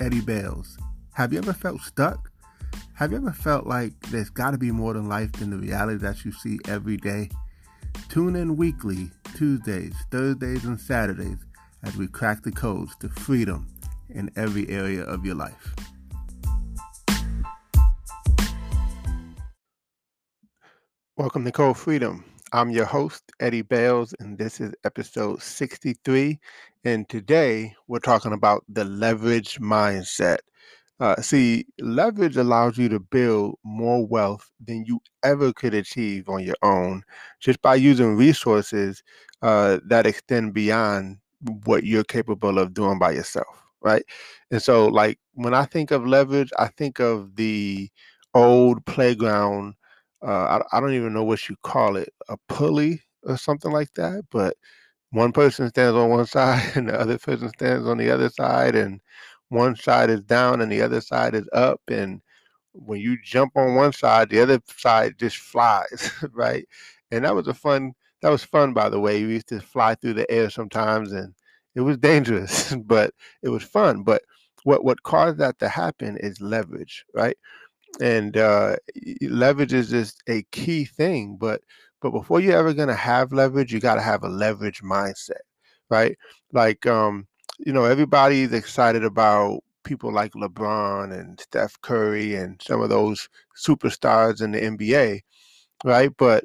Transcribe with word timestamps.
Eddie 0.00 0.22
Bails. 0.22 0.78
Have 1.12 1.32
you 1.32 1.38
ever 1.38 1.52
felt 1.52 1.82
stuck? 1.82 2.30
Have 2.94 3.12
you 3.12 3.18
ever 3.18 3.32
felt 3.32 3.66
like 3.66 3.92
there's 4.08 4.30
got 4.30 4.52
to 4.52 4.58
be 4.58 4.70
more 4.70 4.94
than 4.94 5.08
life 5.08 5.30
than 5.32 5.50
the 5.50 5.58
reality 5.58 5.98
that 5.98 6.24
you 6.24 6.32
see 6.32 6.58
every 6.66 6.96
day? 6.96 7.28
Tune 8.08 8.34
in 8.34 8.56
weekly, 8.56 9.10
Tuesdays, 9.36 9.94
Thursdays, 10.10 10.64
and 10.64 10.80
Saturdays 10.80 11.38
as 11.82 11.96
we 11.96 12.06
crack 12.06 12.42
the 12.42 12.50
codes 12.50 12.96
to 13.00 13.10
freedom 13.10 13.66
in 14.08 14.30
every 14.36 14.68
area 14.70 15.02
of 15.02 15.26
your 15.26 15.34
life. 15.34 15.74
Welcome 21.16 21.44
to 21.44 21.52
Code 21.52 21.76
Freedom. 21.76 22.24
I'm 22.52 22.70
your 22.70 22.84
host, 22.84 23.22
Eddie 23.38 23.62
Bails, 23.62 24.12
and 24.18 24.36
this 24.36 24.60
is 24.60 24.72
episode 24.84 25.40
63. 25.40 26.38
And 26.84 27.08
today 27.08 27.74
we're 27.86 28.00
talking 28.00 28.32
about 28.32 28.64
the 28.68 28.84
leverage 28.84 29.60
mindset. 29.60 30.38
Uh, 30.98 31.20
see, 31.22 31.64
leverage 31.78 32.36
allows 32.36 32.76
you 32.76 32.88
to 32.88 32.98
build 32.98 33.56
more 33.64 34.04
wealth 34.06 34.50
than 34.66 34.84
you 34.84 35.00
ever 35.22 35.52
could 35.52 35.74
achieve 35.74 36.28
on 36.28 36.42
your 36.42 36.56
own 36.62 37.02
just 37.38 37.62
by 37.62 37.74
using 37.76 38.16
resources 38.16 39.02
uh, 39.42 39.78
that 39.86 40.06
extend 40.06 40.52
beyond 40.52 41.18
what 41.64 41.84
you're 41.84 42.04
capable 42.04 42.58
of 42.58 42.74
doing 42.74 42.98
by 42.98 43.12
yourself, 43.12 43.62
right? 43.80 44.04
And 44.50 44.60
so, 44.60 44.88
like, 44.88 45.18
when 45.34 45.54
I 45.54 45.64
think 45.66 45.90
of 45.92 46.06
leverage, 46.06 46.50
I 46.58 46.66
think 46.66 46.98
of 47.00 47.36
the 47.36 47.88
old 48.34 48.84
playground 48.86 49.74
uh, 50.26 50.60
I, 50.72 50.78
I 50.78 50.80
don't 50.80 50.94
even 50.94 51.12
know 51.12 51.24
what 51.24 51.48
you 51.48 51.56
call 51.62 51.96
it, 51.96 52.12
a 52.28 52.36
pulley 52.48 53.02
or 53.24 53.36
something 53.36 53.72
like 53.72 53.92
that. 53.94 54.24
But 54.30 54.56
one 55.10 55.32
person 55.32 55.68
stands 55.68 55.96
on 55.96 56.10
one 56.10 56.26
side 56.38 56.72
and 56.76 56.88
the 56.88 56.98
other 57.00 57.18
person 57.18 57.48
stands 57.50 57.86
on 57.88 57.98
the 57.98 58.10
other 58.10 58.30
side, 58.30 58.76
and 58.76 59.00
one 59.48 59.76
side 59.76 60.10
is 60.10 60.22
down 60.22 60.60
and 60.60 60.70
the 60.72 60.82
other 60.82 61.00
side 61.00 61.34
is 61.34 61.48
up. 61.52 61.80
And 61.88 62.22
when 62.72 63.00
you 63.00 63.18
jump 63.24 63.52
on 63.56 63.74
one 63.74 63.92
side, 63.92 64.30
the 64.30 64.40
other 64.40 64.60
side 64.76 65.18
just 65.18 65.36
flies, 65.38 66.10
right? 66.32 66.66
And 67.10 67.24
that 67.24 67.34
was 67.34 67.48
a 67.48 67.54
fun. 67.54 67.92
That 68.22 68.30
was 68.30 68.44
fun, 68.44 68.74
by 68.74 68.88
the 68.90 69.00
way. 69.00 69.24
We 69.24 69.32
used 69.34 69.48
to 69.48 69.60
fly 69.60 69.94
through 69.94 70.14
the 70.14 70.30
air 70.30 70.50
sometimes, 70.50 71.12
and 71.12 71.34
it 71.74 71.80
was 71.82 71.96
dangerous, 71.98 72.74
but 72.84 73.12
it 73.42 73.48
was 73.48 73.62
fun. 73.64 74.02
But 74.02 74.22
what 74.64 74.84
what 74.84 75.02
caused 75.02 75.38
that 75.38 75.58
to 75.60 75.68
happen 75.68 76.16
is 76.18 76.40
leverage, 76.40 77.04
right? 77.14 77.36
And 78.00 78.36
uh, 78.36 78.76
leverage 79.22 79.72
is 79.72 79.90
just 79.90 80.22
a 80.28 80.42
key 80.52 80.84
thing. 80.84 81.36
But 81.36 81.62
but 82.00 82.10
before 82.10 82.40
you're 82.40 82.56
ever 82.56 82.72
gonna 82.72 82.94
have 82.94 83.32
leverage, 83.32 83.72
you 83.72 83.80
got 83.80 83.96
to 83.96 84.00
have 84.00 84.22
a 84.24 84.28
leverage 84.28 84.82
mindset, 84.82 85.42
right? 85.90 86.16
Like 86.52 86.86
um, 86.86 87.26
you 87.58 87.72
know, 87.72 87.84
everybody's 87.84 88.52
excited 88.52 89.04
about 89.04 89.60
people 89.84 90.12
like 90.12 90.32
LeBron 90.32 91.18
and 91.18 91.40
Steph 91.40 91.80
Curry 91.82 92.34
and 92.34 92.60
some 92.62 92.80
of 92.80 92.90
those 92.90 93.28
superstars 93.56 94.42
in 94.42 94.52
the 94.52 94.60
NBA, 94.60 95.20
right? 95.84 96.10
But 96.16 96.44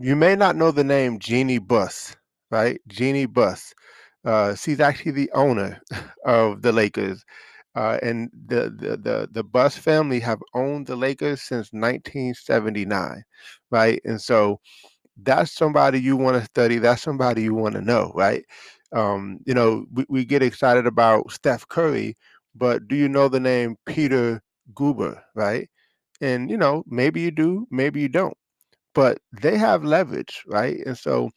you 0.00 0.16
may 0.16 0.36
not 0.36 0.56
know 0.56 0.70
the 0.70 0.84
name 0.84 1.18
Jeannie 1.18 1.58
Buss, 1.58 2.16
right? 2.50 2.80
Jeannie 2.88 3.26
Buss. 3.26 3.74
Uh, 4.24 4.54
she's 4.54 4.80
actually 4.80 5.12
the 5.12 5.30
owner 5.32 5.80
of 6.24 6.62
the 6.62 6.72
Lakers 6.72 7.24
uh, 7.74 7.98
and 8.02 8.30
the, 8.46 8.70
the 8.78 8.96
the 8.96 9.28
the 9.32 9.44
Buss 9.44 9.76
family 9.76 10.20
have 10.20 10.40
owned 10.54 10.86
the 10.86 10.96
Lakers 10.96 11.42
since 11.42 11.72
1979, 11.72 13.22
right? 13.70 14.00
And 14.04 14.20
so 14.20 14.60
that's 15.22 15.52
somebody 15.52 16.00
you 16.00 16.16
want 16.16 16.36
to 16.38 16.44
study. 16.44 16.78
That's 16.78 17.02
somebody 17.02 17.42
you 17.42 17.54
want 17.54 17.74
to 17.74 17.82
know, 17.82 18.12
right? 18.14 18.44
Um, 18.92 19.38
you 19.46 19.54
know, 19.54 19.86
we, 19.92 20.04
we 20.08 20.24
get 20.24 20.42
excited 20.42 20.86
about 20.86 21.30
Steph 21.32 21.66
Curry, 21.68 22.16
but 22.54 22.88
do 22.88 22.96
you 22.96 23.08
know 23.08 23.28
the 23.28 23.40
name 23.40 23.76
Peter 23.86 24.42
Guber, 24.74 25.20
right? 25.34 25.68
And 26.20 26.50
you 26.50 26.56
know, 26.56 26.84
maybe 26.88 27.20
you 27.22 27.30
do, 27.32 27.66
maybe 27.70 28.00
you 28.00 28.08
don't, 28.08 28.36
but 28.94 29.18
they 29.40 29.58
have 29.58 29.84
leverage, 29.84 30.42
right? 30.46 30.78
And 30.86 30.96
so, 30.98 31.30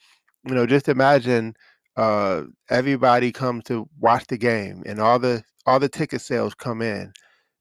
you 0.48 0.56
know, 0.56 0.66
just 0.66 0.90
imagine 0.90 1.54
uh, 1.98 2.44
everybody 2.70 3.32
comes 3.32 3.64
to 3.66 3.88
watch 4.00 4.28
the 4.28 4.38
game, 4.38 4.84
and 4.86 5.00
all 5.00 5.20
the 5.20 5.44
all 5.66 5.80
the 5.80 5.90
ticket 5.90 6.22
sales 6.22 6.54
come 6.54 6.82
in 6.82 7.12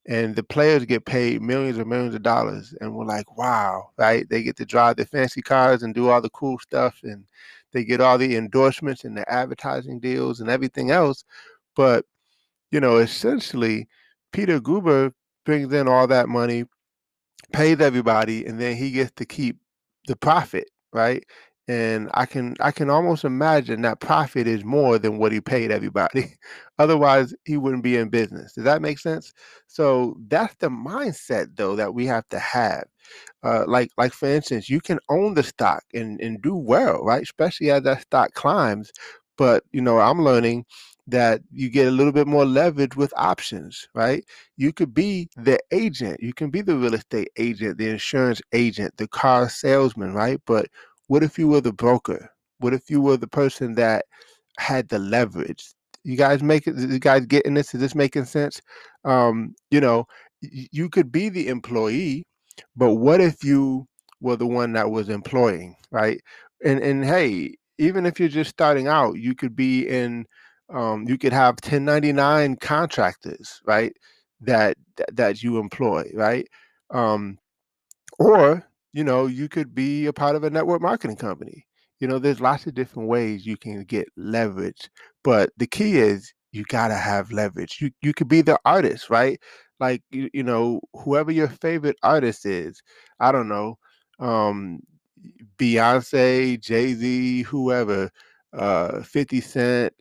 and 0.07 0.35
the 0.35 0.43
players 0.43 0.85
get 0.85 1.05
paid 1.05 1.41
millions 1.41 1.77
and 1.77 1.89
millions 1.89 2.13
of 2.15 2.21
dollars 2.21 2.73
and 2.81 2.95
we're 2.95 3.05
like 3.05 3.37
wow 3.37 3.89
right? 3.97 4.29
They 4.29 4.43
get 4.43 4.55
to 4.57 4.65
drive 4.65 4.97
the 4.97 5.05
fancy 5.05 5.41
cars 5.41 5.83
and 5.83 5.93
do 5.93 6.09
all 6.09 6.21
the 6.21 6.29
cool 6.29 6.59
stuff 6.59 6.99
and 7.03 7.25
they 7.71 7.83
get 7.83 8.01
all 8.01 8.17
the 8.17 8.35
endorsements 8.35 9.03
and 9.03 9.17
the 9.17 9.29
advertising 9.31 9.99
deals 9.99 10.39
and 10.39 10.49
everything 10.49 10.91
else 10.91 11.23
but 11.75 12.05
you 12.71 12.79
know 12.79 12.97
essentially 12.97 13.87
peter 14.31 14.59
guber 14.59 15.11
brings 15.45 15.71
in 15.73 15.87
all 15.87 16.07
that 16.07 16.29
money 16.29 16.65
pays 17.53 17.79
everybody 17.79 18.45
and 18.45 18.59
then 18.59 18.75
he 18.75 18.91
gets 18.91 19.11
to 19.11 19.25
keep 19.25 19.57
the 20.07 20.15
profit 20.15 20.69
right 20.93 21.25
and 21.67 22.09
I 22.13 22.25
can 22.27 22.55
I 22.59 22.71
can 22.71 22.89
almost 22.89 23.23
imagine 23.25 23.81
that 23.81 23.99
profit 23.99 24.47
is 24.47 24.63
more 24.63 24.99
than 24.99 25.17
what 25.17 25.31
he 25.31 25.41
paid 25.41 25.71
everybody. 25.71 26.35
Otherwise, 26.79 27.33
he 27.45 27.57
wouldn't 27.57 27.83
be 27.83 27.97
in 27.97 28.09
business. 28.09 28.53
Does 28.53 28.65
that 28.65 28.81
make 28.81 28.99
sense? 28.99 29.33
So 29.67 30.15
that's 30.27 30.55
the 30.59 30.69
mindset 30.69 31.55
though 31.55 31.75
that 31.75 31.93
we 31.93 32.05
have 32.05 32.27
to 32.29 32.39
have. 32.39 32.85
Uh, 33.43 33.63
like 33.67 33.89
like 33.97 34.13
for 34.13 34.27
instance, 34.27 34.69
you 34.69 34.81
can 34.81 34.99
own 35.09 35.33
the 35.33 35.43
stock 35.43 35.83
and 35.93 36.19
and 36.21 36.41
do 36.41 36.55
well, 36.55 37.03
right? 37.03 37.23
Especially 37.23 37.71
as 37.71 37.83
that 37.83 38.01
stock 38.01 38.33
climbs. 38.33 38.91
But 39.37 39.63
you 39.71 39.81
know, 39.81 39.99
I'm 39.99 40.23
learning 40.23 40.65
that 41.07 41.41
you 41.51 41.69
get 41.69 41.87
a 41.87 41.91
little 41.91 42.11
bit 42.13 42.27
more 42.27 42.45
leverage 42.45 42.95
with 42.95 43.13
options, 43.15 43.87
right? 43.93 44.23
You 44.57 44.73
could 44.73 44.93
be 44.93 45.29
the 45.35 45.59
agent, 45.71 46.21
you 46.21 46.33
can 46.33 46.49
be 46.49 46.61
the 46.61 46.75
real 46.77 46.95
estate 46.95 47.29
agent, 47.37 47.77
the 47.77 47.89
insurance 47.89 48.41
agent, 48.53 48.97
the 48.97 49.07
car 49.07 49.47
salesman, 49.49 50.13
right? 50.13 50.41
But 50.47 50.67
what 51.07 51.23
if 51.23 51.37
you 51.37 51.47
were 51.47 51.61
the 51.61 51.73
broker? 51.73 52.29
What 52.59 52.73
if 52.73 52.89
you 52.89 53.01
were 53.01 53.17
the 53.17 53.27
person 53.27 53.75
that 53.75 54.05
had 54.57 54.89
the 54.89 54.99
leverage? 54.99 55.73
You 56.03 56.15
guys 56.15 56.43
make 56.43 56.67
it. 56.67 56.77
You 56.77 56.99
guys 56.99 57.25
getting 57.25 57.55
this? 57.55 57.73
Is 57.73 57.81
this 57.81 57.95
making 57.95 58.25
sense? 58.25 58.61
Um, 59.03 59.55
you 59.71 59.81
know, 59.81 60.05
you 60.41 60.89
could 60.89 61.11
be 61.11 61.29
the 61.29 61.47
employee, 61.47 62.25
but 62.75 62.95
what 62.95 63.21
if 63.21 63.43
you 63.43 63.87
were 64.21 64.35
the 64.35 64.47
one 64.47 64.73
that 64.73 64.91
was 64.91 65.09
employing, 65.09 65.75
right? 65.91 66.21
And 66.63 66.79
and 66.79 67.03
hey, 67.03 67.55
even 67.77 68.05
if 68.05 68.19
you're 68.19 68.29
just 68.29 68.51
starting 68.51 68.87
out, 68.87 69.17
you 69.17 69.35
could 69.35 69.55
be 69.55 69.87
in. 69.87 70.25
Um, 70.73 71.05
you 71.07 71.19
could 71.19 71.33
have 71.33 71.59
1099 71.61 72.55
contractors, 72.55 73.61
right? 73.65 73.93
That 74.41 74.77
that 75.13 75.43
you 75.43 75.59
employ, 75.59 76.09
right? 76.15 76.47
Um, 76.89 77.37
or 78.17 78.65
you 78.95 79.05
know, 79.05 79.27
you 79.27 79.49
could 79.49 79.75
be 79.75 80.07
a 80.07 80.13
part 80.13 80.37
of 80.37 80.45
a 80.45 80.51
network 80.51 80.81
marketing 80.83 81.17
company. 81.17 81.67
You 82.01 82.07
know, 82.09 82.19
there's 82.19 82.41
lots 82.41 82.67
of 82.67 82.75
different 82.75 83.09
ways 83.09 83.45
you 83.47 83.57
can 83.57 83.83
get 83.85 84.07
leverage, 84.17 84.89
but 85.23 85.51
the 85.57 85.67
key 85.67 85.97
is 85.99 86.33
you 86.53 86.65
gotta 86.69 86.95
have 86.95 87.31
leverage. 87.33 87.79
You 87.81 87.91
you 88.03 88.13
could 88.15 88.29
be 88.29 88.41
the 88.43 88.59
artist, 88.65 89.11
right? 89.11 89.39
Like 89.81 90.03
you, 90.11 90.29
you 90.33 90.43
know, 90.43 90.81
whoever 90.95 91.31
your 91.31 91.49
favorite 91.49 91.97
artist 92.03 92.45
is, 92.47 92.81
I 93.21 93.33
don't 93.33 93.49
know, 93.49 93.77
um, 94.19 94.81
Beyonce, 95.57 96.59
Jay 96.59 96.93
Z, 96.93 97.43
whoever, 97.43 98.09
uh, 98.53 99.01
Fifty 99.03 99.41
Cent. 99.41 99.93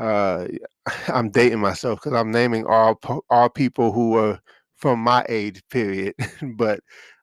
Uh, 0.00 0.46
I'm 1.08 1.30
dating 1.30 1.60
myself 1.60 2.00
because 2.02 2.18
I'm 2.18 2.32
naming 2.32 2.66
all 2.66 3.00
all 3.30 3.48
people 3.50 3.92
who 3.92 4.16
are 4.18 4.40
from 4.76 5.00
my 5.00 5.24
age 5.28 5.62
period, 5.70 6.14
but 6.56 6.80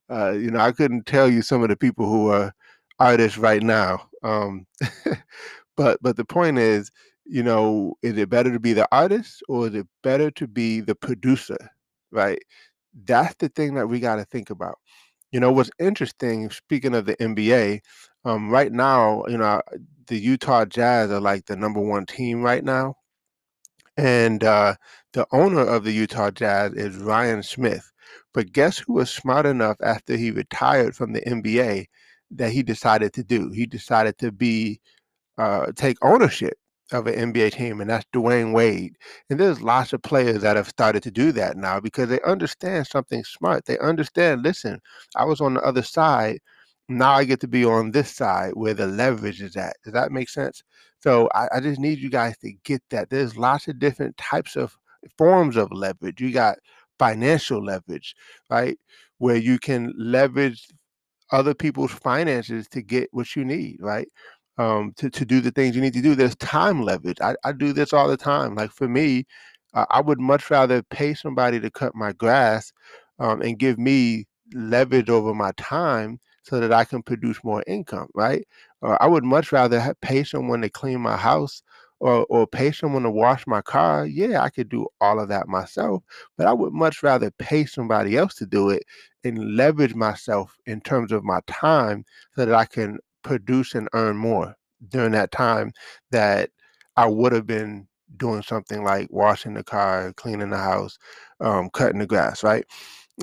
uh, 0.10 0.32
you 0.32 0.52
know, 0.52 0.60
I 0.60 0.72
couldn't 0.72 1.06
tell 1.06 1.30
you 1.30 1.42
some 1.42 1.64
of 1.64 1.70
the 1.70 1.76
people 1.78 2.08
who 2.10 2.30
are 2.30 2.54
artists 3.00 3.38
right 3.38 3.62
now. 3.64 4.10
Um, 4.24 4.66
but 5.78 6.00
but 6.02 6.18
the 6.18 6.26
point 6.26 6.58
is, 6.60 6.92
you 7.26 7.44
know, 7.44 7.96
is 8.04 8.18
it 8.18 8.30
better 8.30 8.52
to 8.52 8.60
be 8.60 8.74
the 8.74 8.88
artist 8.92 9.44
or 9.50 9.68
is 9.68 9.76
it 9.76 9.88
better 10.04 10.32
to 10.32 10.48
be 10.48 10.82
the 10.82 10.96
producer, 10.96 11.58
right? 12.12 12.40
That's 13.06 13.36
the 13.40 13.50
thing 13.50 13.76
that 13.76 13.88
we 13.88 14.00
got 14.00 14.18
to 14.18 14.26
think 14.26 14.50
about. 14.50 14.78
You 15.32 15.40
know, 15.42 15.52
what's 15.52 15.72
interesting, 15.80 16.50
speaking 16.52 16.96
of 16.96 17.06
the 17.06 17.16
NBA, 17.18 17.82
um, 18.26 18.50
right 18.50 18.72
now, 18.72 19.26
you 19.28 19.38
know, 19.38 19.62
the 20.08 20.18
Utah 20.20 20.66
Jazz 20.66 21.12
are 21.12 21.20
like 21.22 21.46
the 21.48 21.56
number 21.58 21.82
one 21.82 22.06
team 22.06 22.42
right 22.44 22.64
now. 22.64 22.96
And 23.98 24.44
uh, 24.44 24.76
the 25.14 25.28
owner 25.32 25.62
of 25.62 25.84
the 25.84 25.92
Utah 25.92 26.32
Jazz 26.32 26.74
is 26.74 26.98
Ryan 26.98 27.44
Smith. 27.44 27.92
But 28.34 28.52
guess 28.54 28.78
who 28.78 28.94
was 28.94 29.10
smart 29.10 29.46
enough 29.46 29.78
after 29.82 30.16
he 30.16 30.32
retired 30.32 30.96
from 30.96 31.14
the 31.14 31.22
NBA 31.22 31.88
that 32.32 32.52
he 32.52 32.64
decided 32.64 33.14
to 33.14 33.24
do? 33.24 33.50
He 33.52 33.66
decided 33.66 34.18
to 34.20 34.32
be 34.32 34.80
uh, 35.38 35.72
take 35.76 35.98
ownership 36.04 36.58
of 36.92 37.08
an 37.08 37.34
NBA 37.34 37.52
team, 37.54 37.82
and 37.82 37.90
that's 37.90 38.06
Dwyane 38.14 38.54
Wade. 38.54 38.96
And 39.30 39.40
there's 39.40 39.62
lots 39.62 39.94
of 39.94 40.02
players 40.04 40.42
that 40.42 40.56
have 40.56 40.70
started 40.70 41.04
to 41.04 41.12
do 41.12 41.32
that 41.34 41.58
now 41.58 41.80
because 41.80 42.10
they 42.10 42.22
understand 42.22 42.88
something 42.88 43.24
smart. 43.24 43.66
They 43.66 43.78
understand, 43.80 44.44
listen, 44.44 44.80
I 45.16 45.26
was 45.26 45.42
on 45.42 45.56
the 45.56 45.62
other 45.62 45.84
side. 45.84 46.40
Now 46.90 47.14
I 47.14 47.26
get 47.26 47.42
to 47.42 47.48
be 47.48 47.66
on 47.66 47.92
this 47.92 48.16
side 48.16 48.52
where 48.56 48.74
the 48.74 48.88
leverage 48.88 49.42
is 49.42 49.56
at. 49.58 49.76
Does 49.84 49.94
that 49.94 50.12
make 50.12 50.30
sense? 50.30 50.64
So 51.00 51.30
I, 51.36 51.48
I 51.56 51.60
just 51.60 51.80
need 51.80 52.00
you 52.00 52.10
guys 52.10 52.38
to 52.40 52.54
get 52.64 52.82
that. 52.92 53.10
There's 53.10 53.38
lots 53.38 53.68
of 53.68 53.80
different 53.80 54.18
types 54.18 54.56
of 54.56 54.78
forms 55.18 55.58
of 55.58 55.72
leverage. 55.72 56.22
You 56.22 56.32
got 56.32 56.58
financial 56.98 57.64
leverage, 57.64 58.16
right? 58.50 58.78
Where 59.18 59.36
you 59.36 59.60
can 59.60 59.94
leverage 59.98 60.68
other 61.32 61.54
people's 61.54 61.92
finances 61.92 62.68
to 62.70 62.82
get 62.82 63.10
what 63.12 63.36
you 63.36 63.44
need, 63.44 63.78
right? 63.82 64.08
Um, 64.58 64.94
to, 64.98 65.10
to 65.10 65.26
do 65.26 65.42
the 65.42 65.52
things 65.52 65.76
you 65.76 65.82
need 65.82 65.94
to 65.94 66.02
do. 66.02 66.16
There's 66.16 66.36
time 66.38 66.82
leverage. 66.82 67.18
I, 67.22 67.36
I 67.44 67.52
do 67.52 67.74
this 67.74 67.94
all 67.94 68.08
the 68.08 68.18
time. 68.18 68.56
Like 68.56 68.72
for 68.72 68.88
me, 68.88 69.26
uh, 69.74 69.86
I 69.92 70.02
would 70.02 70.20
much 70.20 70.50
rather 70.50 70.82
pay 70.84 71.14
somebody 71.14 71.60
to 71.60 71.70
cut 71.70 71.94
my 71.94 72.14
grass 72.14 72.72
um, 73.20 73.42
and 73.42 73.60
give 73.60 73.78
me 73.78 74.26
leverage 74.54 75.10
over 75.10 75.34
my 75.34 75.52
time 75.58 76.20
so 76.48 76.60
that 76.60 76.72
I 76.74 76.86
can 76.86 77.02
produce 77.04 77.44
more 77.44 77.64
income, 77.68 78.08
right? 78.16 78.48
Or 78.82 79.02
I 79.02 79.08
would 79.08 79.24
much 79.24 79.52
rather 79.52 79.94
pay 80.02 80.24
someone 80.24 80.62
to 80.62 80.70
clean 80.70 81.02
my 81.02 81.18
house 81.18 81.62
or, 82.00 82.26
or 82.30 82.48
pay 82.48 82.72
someone 82.72 83.04
to 83.04 83.12
wash 83.12 83.46
my 83.48 83.62
car. 83.62 84.06
Yeah, 84.06 84.42
I 84.42 84.50
could 84.50 84.70
do 84.70 84.88
all 85.02 85.20
of 85.20 85.30
that 85.30 85.48
myself, 85.48 86.04
but 86.38 86.48
I 86.48 86.54
would 86.54 86.74
much 86.74 87.04
rather 87.04 87.32
pay 87.32 87.66
somebody 87.66 88.16
else 88.18 88.36
to 88.36 88.46
do 88.46 88.70
it 88.70 88.84
and 89.24 89.56
leverage 89.56 89.96
myself 89.96 90.56
in 90.66 90.80
terms 90.82 91.12
of 91.12 91.24
my 91.24 91.40
time 91.48 92.06
so 92.36 92.46
that 92.46 92.54
I 92.56 92.66
can 92.66 93.00
produce 93.24 93.76
and 93.76 93.90
earn 93.94 94.16
more 94.16 94.56
during 94.90 95.12
that 95.14 95.32
time 95.32 95.74
that 96.12 96.50
I 96.96 97.08
would 97.08 97.34
have 97.34 97.48
been 97.48 97.88
doing 98.16 98.42
something 98.42 98.84
like 98.84 99.08
washing 99.12 99.54
the 99.56 99.64
car, 99.64 100.14
cleaning 100.14 100.50
the 100.52 100.58
house, 100.58 100.98
um, 101.42 101.70
cutting 101.72 102.00
the 102.00 102.08
grass, 102.08 102.44
right? 102.44 102.66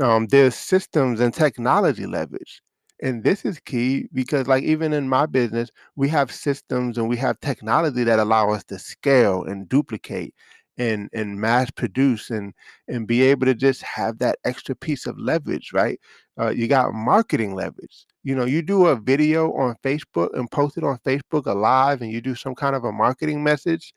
Um, 0.02 0.26
there's 0.28 0.56
systems 0.56 1.20
and 1.20 1.34
technology 1.34 2.06
leverage. 2.06 2.62
And 3.02 3.24
this 3.24 3.44
is 3.44 3.58
key 3.60 4.08
because, 4.12 4.46
like, 4.46 4.62
even 4.64 4.92
in 4.92 5.08
my 5.08 5.26
business, 5.26 5.70
we 5.96 6.08
have 6.10 6.30
systems 6.32 6.96
and 6.96 7.08
we 7.08 7.16
have 7.18 7.40
technology 7.40 8.04
that 8.04 8.18
allow 8.20 8.50
us 8.50 8.64
to 8.64 8.78
scale 8.78 9.44
and 9.44 9.68
duplicate 9.68 10.34
and 10.78 11.08
and 11.12 11.40
mass 11.40 11.70
produce 11.70 12.30
and 12.30 12.52
and 12.88 13.06
be 13.06 13.22
able 13.22 13.46
to 13.46 13.54
just 13.54 13.82
have 13.82 14.18
that 14.18 14.38
extra 14.44 14.74
piece 14.76 15.06
of 15.06 15.18
leverage, 15.18 15.72
right? 15.72 16.00
Uh, 16.40 16.50
you 16.50 16.66
got 16.68 16.92
marketing 16.94 17.54
leverage. 17.54 18.06
You 18.24 18.34
know, 18.34 18.44
you 18.44 18.62
do 18.62 18.86
a 18.86 18.96
video 18.96 19.52
on 19.54 19.76
Facebook 19.84 20.30
and 20.34 20.50
post 20.50 20.76
it 20.78 20.84
on 20.84 20.98
Facebook 21.06 21.46
alive, 21.46 22.00
and 22.02 22.10
you 22.12 22.20
do 22.20 22.34
some 22.34 22.54
kind 22.54 22.74
of 22.76 22.84
a 22.84 22.92
marketing 22.92 23.42
message. 23.44 23.92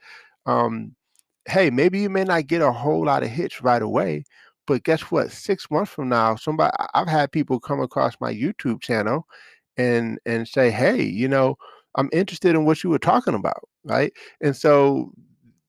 Um, 0.45 0.95
hey, 1.47 1.69
maybe 1.69 1.99
you 1.99 2.09
may 2.09 2.23
not 2.23 2.47
get 2.47 2.61
a 2.61 2.71
whole 2.71 3.05
lot 3.05 3.23
of 3.23 3.29
hits 3.29 3.61
right 3.61 3.81
away, 3.81 4.25
but 4.67 4.83
guess 4.83 5.01
what? 5.03 5.31
Six 5.31 5.71
months 5.71 5.91
from 5.91 6.09
now, 6.09 6.35
somebody 6.35 6.71
I've 6.93 7.07
had 7.09 7.31
people 7.31 7.59
come 7.59 7.81
across 7.81 8.15
my 8.21 8.33
YouTube 8.33 8.81
channel 8.81 9.25
and 9.77 10.19
and 10.25 10.47
say, 10.47 10.71
hey, 10.71 11.03
you 11.03 11.27
know, 11.27 11.57
I'm 11.95 12.09
interested 12.13 12.55
in 12.55 12.65
what 12.65 12.83
you 12.83 12.89
were 12.91 12.99
talking 12.99 13.35
about, 13.35 13.63
right? 13.85 14.13
And 14.41 14.55
so 14.55 15.11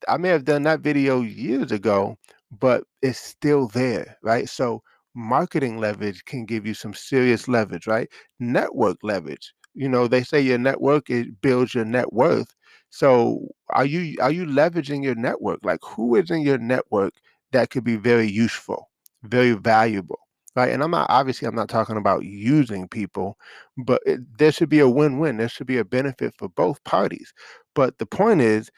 I 0.09 0.17
may 0.17 0.29
have 0.29 0.45
done 0.45 0.63
that 0.65 0.81
video 0.81 1.21
years 1.23 1.73
ago, 1.73 2.17
but 2.61 2.85
it's 3.03 3.19
still 3.19 3.69
there, 3.69 4.17
right? 4.23 4.49
So 4.49 4.83
marketing 5.15 5.79
leverage 5.79 6.25
can 6.25 6.45
give 6.45 6.67
you 6.67 6.75
some 6.75 6.95
serious 6.95 7.49
leverage, 7.49 7.87
right? 7.87 8.09
Network 8.41 8.99
leverage. 9.03 9.53
You 9.75 9.89
know, 9.89 10.09
they 10.09 10.23
say 10.23 10.41
your 10.41 10.59
network 10.59 11.11
it 11.11 11.41
builds 11.43 11.75
your 11.75 11.85
net 11.85 12.13
worth. 12.13 12.55
So 12.91 13.49
are 13.71 13.85
you 13.87 14.17
are 14.21 14.33
you 14.33 14.47
leveraging 14.47 15.05
your 15.05 15.15
network? 15.15 15.61
Like 15.63 15.81
who 15.85 16.17
is 16.17 16.31
in 16.31 16.43
your 16.43 16.59
network 16.59 17.15
that 17.53 17.71
could 17.71 17.85
be 17.85 17.97
very 17.97 18.27
useful, 18.31 18.88
very 19.23 19.53
valuable? 19.53 20.19
Right. 20.57 20.71
And 20.73 20.83
I'm 20.83 20.91
not 20.91 21.09
obviously 21.11 21.47
I'm 21.47 21.55
not 21.55 21.69
talking 21.69 21.97
about 21.97 22.25
using 22.25 22.89
people, 22.89 23.39
but 23.77 24.03
it, 24.07 24.21
there 24.39 24.51
should 24.53 24.69
be 24.69 24.81
a 24.81 24.89
win-win. 24.89 25.37
There 25.37 25.49
should 25.49 25.69
be 25.69 25.79
a 25.79 25.85
benefit 25.85 26.35
for 26.37 26.49
both 26.49 26.83
parties. 26.85 27.33
But 27.75 27.99
the 27.99 28.07
point 28.07 28.41
is 28.41 28.71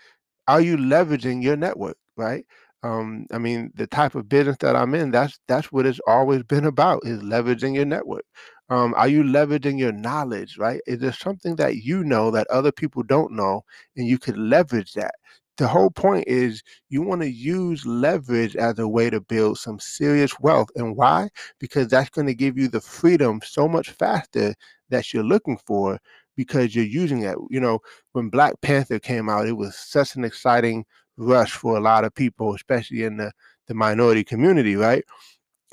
are 0.48 0.60
you 0.60 0.76
leveraging 0.76 1.42
your 1.42 1.56
network, 1.56 1.96
right? 2.16 2.44
Um, 2.82 3.26
I 3.32 3.38
mean, 3.38 3.70
the 3.74 3.86
type 3.86 4.14
of 4.14 4.28
business 4.28 4.56
that 4.60 4.74
I'm 4.76 4.94
in, 4.94 5.10
that's 5.10 5.38
that's 5.48 5.70
what 5.72 5.86
it's 5.86 6.00
always 6.06 6.42
been 6.44 6.64
about 6.64 7.02
is 7.04 7.20
leveraging 7.22 7.74
your 7.74 7.84
network. 7.84 8.24
Um, 8.70 8.94
are 8.96 9.08
you 9.08 9.22
leveraging 9.22 9.78
your 9.78 9.92
knowledge, 9.92 10.56
right? 10.58 10.80
Is 10.86 11.00
there 11.00 11.12
something 11.12 11.56
that 11.56 11.76
you 11.76 12.04
know 12.04 12.30
that 12.30 12.46
other 12.48 12.72
people 12.72 13.02
don't 13.02 13.32
know 13.32 13.62
and 13.96 14.06
you 14.06 14.18
could 14.18 14.38
leverage 14.38 14.94
that? 14.94 15.14
The 15.60 15.68
whole 15.68 15.90
point 15.90 16.24
is 16.26 16.62
you 16.88 17.02
want 17.02 17.20
to 17.20 17.30
use 17.30 17.84
leverage 17.84 18.56
as 18.56 18.78
a 18.78 18.88
way 18.88 19.10
to 19.10 19.20
build 19.20 19.58
some 19.58 19.78
serious 19.78 20.40
wealth. 20.40 20.70
And 20.74 20.96
why? 20.96 21.28
Because 21.58 21.88
that's 21.88 22.08
going 22.08 22.28
to 22.28 22.34
give 22.34 22.56
you 22.56 22.66
the 22.66 22.80
freedom 22.80 23.42
so 23.44 23.68
much 23.68 23.90
faster 23.90 24.54
that 24.88 25.12
you're 25.12 25.22
looking 25.22 25.58
for 25.58 25.98
because 26.34 26.74
you're 26.74 26.86
using 26.86 27.24
it. 27.24 27.36
You 27.50 27.60
know, 27.60 27.80
when 28.12 28.30
Black 28.30 28.54
Panther 28.62 28.98
came 28.98 29.28
out, 29.28 29.46
it 29.46 29.58
was 29.58 29.76
such 29.76 30.16
an 30.16 30.24
exciting 30.24 30.86
rush 31.18 31.52
for 31.52 31.76
a 31.76 31.80
lot 31.80 32.04
of 32.06 32.14
people, 32.14 32.54
especially 32.54 33.04
in 33.04 33.18
the 33.18 33.30
the 33.68 33.74
minority 33.74 34.24
community, 34.24 34.76
right? 34.76 35.04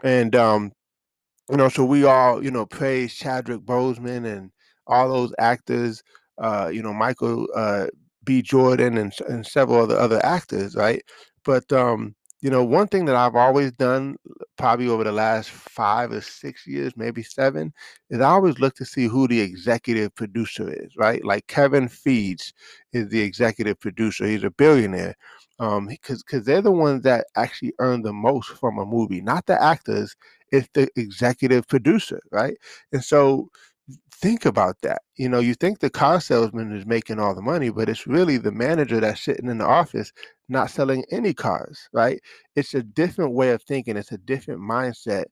And 0.03 0.35
um, 0.35 0.73
you 1.49 1.55
know, 1.55 1.69
so 1.69 1.85
we 1.85 2.03
all, 2.03 2.43
you 2.43 2.51
know, 2.51 2.65
praise 2.65 3.13
Chadwick 3.15 3.61
Boseman 3.61 4.25
and 4.25 4.51
all 4.85 5.07
those 5.07 5.33
actors, 5.39 6.03
uh, 6.39 6.69
you 6.73 6.83
know, 6.83 6.93
Michael 6.93 7.47
uh, 7.55 7.87
B. 8.27 8.43
Jordan 8.43 8.99
and, 8.99 9.13
and 9.29 9.47
several 9.47 9.81
other 9.81 9.97
other 9.97 10.23
actors, 10.25 10.75
right? 10.75 11.01
But 11.45 11.71
um, 11.73 12.15
you 12.41 12.51
know, 12.51 12.63
one 12.63 12.87
thing 12.87 13.05
that 13.05 13.15
I've 13.15 13.35
always 13.35 13.71
done, 13.71 14.17
probably 14.57 14.87
over 14.89 15.03
the 15.03 15.11
last 15.11 15.49
five 15.49 16.11
or 16.11 16.21
six 16.21 16.67
years, 16.67 16.93
maybe 16.95 17.23
seven, 17.23 17.73
is 18.11 18.21
I 18.21 18.29
always 18.29 18.59
look 18.59 18.75
to 18.75 18.85
see 18.85 19.07
who 19.07 19.27
the 19.27 19.41
executive 19.41 20.13
producer 20.15 20.71
is, 20.71 20.95
right? 20.97 21.23
Like 21.25 21.47
Kevin 21.47 21.87
Feige 21.89 22.53
is 22.93 23.09
the 23.09 23.21
executive 23.21 23.79
producer. 23.79 24.27
He's 24.27 24.43
a 24.43 24.51
billionaire. 24.51 25.15
Um, 25.59 25.87
because 25.87 26.23
because 26.23 26.45
they're 26.45 26.61
the 26.61 26.71
ones 26.71 27.01
that 27.03 27.25
actually 27.35 27.73
earn 27.79 28.03
the 28.03 28.13
most 28.13 28.49
from 28.49 28.77
a 28.77 28.85
movie, 28.85 29.21
not 29.21 29.47
the 29.47 29.61
actors. 29.61 30.15
It's 30.51 30.69
the 30.75 30.87
executive 30.95 31.67
producer, 31.67 32.21
right? 32.31 32.55
And 32.91 33.03
so 33.03 33.49
think 34.13 34.45
about 34.45 34.77
that. 34.81 35.01
You 35.17 35.29
know, 35.29 35.39
you 35.39 35.53
think 35.53 35.79
the 35.79 35.89
car 35.89 36.19
salesman 36.21 36.75
is 36.75 36.85
making 36.85 37.19
all 37.19 37.35
the 37.35 37.41
money, 37.41 37.69
but 37.69 37.89
it's 37.89 38.07
really 38.07 38.37
the 38.37 38.51
manager 38.51 38.99
that's 38.99 39.23
sitting 39.23 39.49
in 39.49 39.57
the 39.59 39.65
office 39.65 40.11
not 40.49 40.69
selling 40.71 41.03
any 41.11 41.33
cars, 41.33 41.89
right? 41.93 42.21
It's 42.55 42.73
a 42.73 42.83
different 42.83 43.33
way 43.33 43.51
of 43.51 43.63
thinking, 43.63 43.97
it's 43.97 44.11
a 44.13 44.17
different 44.17 44.61
mindset. 44.61 45.25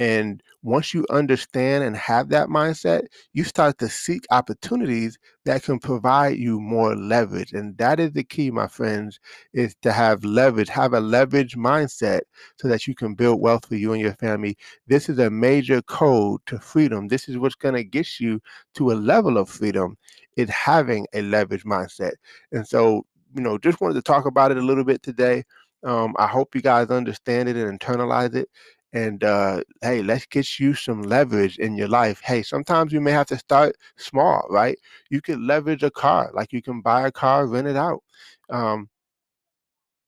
And 0.00 0.42
once 0.62 0.94
you 0.94 1.06
understand 1.10 1.84
and 1.84 1.94
have 1.94 2.30
that 2.30 2.48
mindset, 2.48 3.02
you 3.34 3.44
start 3.44 3.76
to 3.78 3.88
seek 3.90 4.24
opportunities 4.30 5.18
that 5.44 5.62
can 5.62 5.78
provide 5.78 6.38
you 6.38 6.58
more 6.58 6.96
leverage. 6.96 7.52
And 7.52 7.76
that 7.76 8.00
is 8.00 8.12
the 8.12 8.24
key, 8.24 8.50
my 8.50 8.66
friends, 8.66 9.20
is 9.52 9.74
to 9.82 9.92
have 9.92 10.24
leverage, 10.24 10.70
have 10.70 10.94
a 10.94 11.00
leverage 11.00 11.54
mindset 11.54 12.22
so 12.58 12.66
that 12.68 12.86
you 12.86 12.94
can 12.94 13.14
build 13.14 13.42
wealth 13.42 13.66
for 13.66 13.74
you 13.76 13.92
and 13.92 14.00
your 14.00 14.14
family. 14.14 14.56
This 14.86 15.10
is 15.10 15.18
a 15.18 15.28
major 15.28 15.82
code 15.82 16.40
to 16.46 16.58
freedom. 16.58 17.08
This 17.08 17.28
is 17.28 17.36
what's 17.36 17.54
going 17.54 17.74
to 17.74 17.84
get 17.84 18.18
you 18.18 18.40
to 18.76 18.92
a 18.92 18.94
level 18.94 19.36
of 19.36 19.50
freedom 19.50 19.98
is 20.38 20.48
having 20.48 21.06
a 21.12 21.20
leverage 21.20 21.64
mindset. 21.64 22.12
And 22.52 22.66
so, 22.66 23.04
you 23.34 23.42
know, 23.42 23.58
just 23.58 23.82
wanted 23.82 23.94
to 23.94 24.02
talk 24.02 24.24
about 24.24 24.50
it 24.50 24.56
a 24.56 24.62
little 24.62 24.84
bit 24.84 25.02
today. 25.02 25.44
Um, 25.84 26.14
I 26.18 26.26
hope 26.26 26.54
you 26.54 26.62
guys 26.62 26.90
understand 26.90 27.50
it 27.50 27.56
and 27.56 27.78
internalize 27.78 28.34
it 28.34 28.48
and 28.92 29.22
uh, 29.24 29.62
hey, 29.82 30.02
let's 30.02 30.26
get 30.26 30.58
you 30.58 30.74
some 30.74 31.02
leverage 31.02 31.58
in 31.58 31.76
your 31.76 31.88
life. 31.88 32.20
Hey, 32.24 32.42
sometimes 32.42 32.92
you 32.92 33.00
may 33.00 33.12
have 33.12 33.26
to 33.28 33.38
start 33.38 33.76
small, 33.96 34.46
right? 34.50 34.78
You 35.10 35.20
could 35.22 35.40
leverage 35.40 35.82
a 35.82 35.90
car, 35.90 36.30
like 36.34 36.52
you 36.52 36.62
can 36.62 36.80
buy 36.80 37.06
a 37.06 37.12
car, 37.12 37.46
rent 37.46 37.68
it 37.68 37.76
out. 37.76 38.02
Um, 38.50 38.88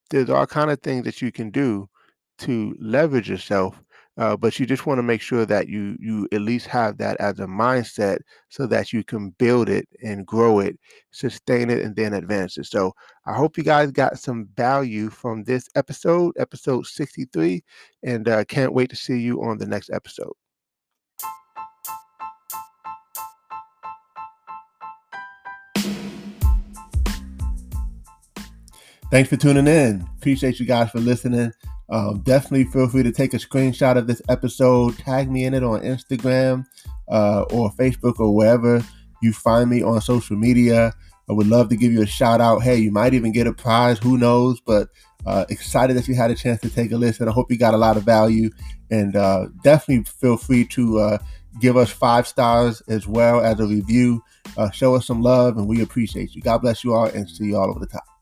there's 0.09 0.29
all 0.29 0.45
kind 0.45 0.71
of 0.71 0.79
things 0.81 1.03
that 1.05 1.21
you 1.21 1.31
can 1.31 1.49
do 1.49 1.89
to 2.39 2.75
leverage 2.79 3.29
yourself 3.29 3.81
uh, 4.17 4.37
but 4.37 4.59
you 4.59 4.65
just 4.65 4.85
want 4.85 4.97
to 4.97 5.03
make 5.03 5.21
sure 5.21 5.45
that 5.45 5.67
you 5.67 5.97
you 5.99 6.27
at 6.31 6.41
least 6.41 6.67
have 6.67 6.97
that 6.97 7.17
as 7.19 7.39
a 7.39 7.45
mindset 7.45 8.19
so 8.49 8.67
that 8.67 8.93
you 8.93 9.03
can 9.03 9.29
build 9.39 9.69
it 9.69 9.87
and 10.03 10.25
grow 10.25 10.59
it 10.59 10.77
sustain 11.11 11.69
it 11.69 11.81
and 11.81 11.95
then 11.95 12.13
advance 12.13 12.57
it 12.57 12.65
so 12.65 12.93
i 13.25 13.33
hope 13.33 13.57
you 13.57 13.63
guys 13.63 13.91
got 13.91 14.19
some 14.19 14.47
value 14.55 15.09
from 15.09 15.43
this 15.43 15.67
episode 15.75 16.33
episode 16.37 16.85
63 16.85 17.63
and 18.03 18.27
uh, 18.27 18.43
can't 18.45 18.73
wait 18.73 18.89
to 18.89 18.95
see 18.95 19.19
you 19.19 19.41
on 19.43 19.57
the 19.57 19.67
next 19.67 19.89
episode 19.91 20.33
Thanks 29.11 29.29
for 29.29 29.37
tuning 29.37 29.67
in. 29.67 30.09
Appreciate 30.17 30.59
you 30.59 30.65
guys 30.65 30.89
for 30.89 30.99
listening. 30.99 31.53
Um, 31.89 32.21
definitely 32.21 32.65
feel 32.65 32.87
free 32.87 33.03
to 33.03 33.11
take 33.11 33.33
a 33.33 33.37
screenshot 33.37 33.97
of 33.97 34.07
this 34.07 34.21
episode, 34.29 34.97
tag 34.97 35.29
me 35.29 35.45
in 35.45 35.53
it 35.53 35.63
on 35.63 35.81
Instagram 35.81 36.65
uh, 37.09 37.43
or 37.51 37.71
Facebook 37.71 38.19
or 38.19 38.33
wherever 38.33 38.83
you 39.21 39.33
find 39.33 39.69
me 39.69 39.83
on 39.83 40.01
social 40.01 40.35
media. 40.35 40.93
I 41.29 41.33
would 41.33 41.47
love 41.47 41.69
to 41.69 41.77
give 41.77 41.91
you 41.91 42.01
a 42.01 42.07
shout 42.07 42.41
out. 42.41 42.63
Hey, 42.63 42.77
you 42.77 42.91
might 42.91 43.13
even 43.13 43.31
get 43.31 43.47
a 43.47 43.53
prize. 43.53 43.99
Who 43.99 44.17
knows? 44.17 44.59
But 44.59 44.89
uh, 45.25 45.45
excited 45.49 45.95
that 45.95 46.07
you 46.07 46.15
had 46.15 46.31
a 46.31 46.35
chance 46.35 46.59
to 46.61 46.69
take 46.69 46.91
a 46.91 46.97
listen. 46.97 47.29
I 47.29 47.31
hope 47.31 47.49
you 47.49 47.57
got 47.57 47.73
a 47.73 47.77
lot 47.77 47.95
of 47.95 48.03
value. 48.03 48.49
And 48.91 49.15
uh, 49.15 49.47
definitely 49.63 50.03
feel 50.03 50.37
free 50.37 50.65
to 50.67 50.99
uh, 50.99 51.17
give 51.59 51.77
us 51.77 51.89
five 51.89 52.27
stars 52.27 52.81
as 52.87 53.07
well 53.07 53.41
as 53.41 53.59
a 53.59 53.65
review. 53.65 54.23
Uh, 54.57 54.69
show 54.71 54.95
us 54.95 55.07
some 55.07 55.21
love, 55.21 55.57
and 55.57 55.67
we 55.67 55.81
appreciate 55.81 56.35
you. 56.35 56.41
God 56.41 56.59
bless 56.59 56.83
you 56.83 56.93
all, 56.93 57.05
and 57.05 57.29
see 57.29 57.45
you 57.45 57.57
all 57.57 57.69
over 57.69 57.79
the 57.79 57.87
top. 57.87 58.12